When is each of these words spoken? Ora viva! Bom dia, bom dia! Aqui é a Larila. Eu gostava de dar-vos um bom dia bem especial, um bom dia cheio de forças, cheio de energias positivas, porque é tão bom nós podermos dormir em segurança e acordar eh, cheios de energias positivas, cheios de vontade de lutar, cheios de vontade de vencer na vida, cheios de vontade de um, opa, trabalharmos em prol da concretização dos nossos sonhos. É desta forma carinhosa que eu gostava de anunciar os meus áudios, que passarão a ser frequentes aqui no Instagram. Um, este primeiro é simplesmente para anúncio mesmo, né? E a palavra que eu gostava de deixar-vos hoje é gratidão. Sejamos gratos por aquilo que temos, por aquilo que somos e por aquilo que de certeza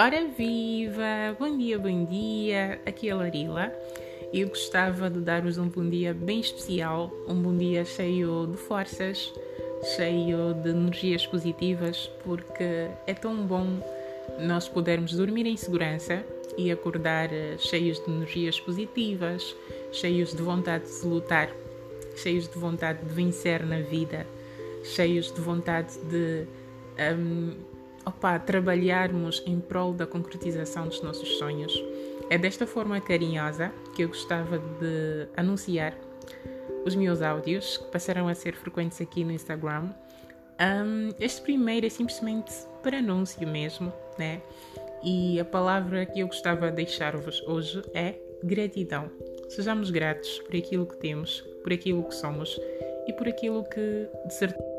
Ora 0.00 0.28
viva! 0.28 1.34
Bom 1.40 1.58
dia, 1.58 1.76
bom 1.76 2.04
dia! 2.04 2.80
Aqui 2.86 3.08
é 3.08 3.10
a 3.10 3.16
Larila. 3.16 3.72
Eu 4.32 4.46
gostava 4.46 5.10
de 5.10 5.18
dar-vos 5.18 5.58
um 5.58 5.68
bom 5.68 5.90
dia 5.90 6.14
bem 6.14 6.38
especial, 6.38 7.12
um 7.26 7.34
bom 7.34 7.56
dia 7.56 7.84
cheio 7.84 8.46
de 8.46 8.56
forças, 8.56 9.34
cheio 9.96 10.54
de 10.62 10.68
energias 10.68 11.26
positivas, 11.26 12.08
porque 12.22 12.88
é 13.08 13.12
tão 13.12 13.44
bom 13.44 13.66
nós 14.38 14.68
podermos 14.68 15.14
dormir 15.14 15.46
em 15.46 15.56
segurança 15.56 16.24
e 16.56 16.70
acordar 16.70 17.32
eh, 17.32 17.56
cheios 17.58 17.98
de 17.98 18.08
energias 18.08 18.60
positivas, 18.60 19.56
cheios 19.90 20.32
de 20.32 20.42
vontade 20.42 20.84
de 20.84 21.08
lutar, 21.08 21.50
cheios 22.14 22.46
de 22.46 22.56
vontade 22.56 23.04
de 23.04 23.12
vencer 23.12 23.66
na 23.66 23.80
vida, 23.80 24.24
cheios 24.84 25.32
de 25.32 25.40
vontade 25.40 25.98
de 26.08 26.46
um, 27.16 27.77
opa, 28.08 28.38
trabalharmos 28.38 29.42
em 29.46 29.60
prol 29.60 29.92
da 29.92 30.06
concretização 30.06 30.88
dos 30.88 31.02
nossos 31.02 31.38
sonhos. 31.38 31.72
É 32.30 32.38
desta 32.38 32.66
forma 32.66 33.00
carinhosa 33.00 33.72
que 33.94 34.02
eu 34.02 34.08
gostava 34.08 34.58
de 34.58 35.28
anunciar 35.36 35.94
os 36.84 36.94
meus 36.94 37.20
áudios, 37.22 37.76
que 37.76 37.84
passarão 37.90 38.28
a 38.28 38.34
ser 38.34 38.54
frequentes 38.54 39.00
aqui 39.00 39.24
no 39.24 39.32
Instagram. 39.32 39.90
Um, 40.60 41.10
este 41.20 41.42
primeiro 41.42 41.86
é 41.86 41.90
simplesmente 41.90 42.52
para 42.82 42.98
anúncio 42.98 43.46
mesmo, 43.46 43.92
né? 44.18 44.40
E 45.04 45.38
a 45.38 45.44
palavra 45.44 46.04
que 46.06 46.20
eu 46.20 46.26
gostava 46.26 46.70
de 46.70 46.76
deixar-vos 46.76 47.42
hoje 47.46 47.82
é 47.94 48.14
gratidão. 48.42 49.10
Sejamos 49.48 49.90
gratos 49.90 50.38
por 50.40 50.56
aquilo 50.56 50.86
que 50.86 50.96
temos, 50.96 51.40
por 51.62 51.72
aquilo 51.72 52.02
que 52.04 52.14
somos 52.14 52.58
e 53.06 53.12
por 53.12 53.28
aquilo 53.28 53.64
que 53.64 54.08
de 54.26 54.34
certeza 54.34 54.78